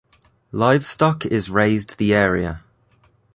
Livestock 0.51 1.27
is 1.27 1.51
raised 1.51 1.99
the 1.99 2.11
area. 2.11 2.63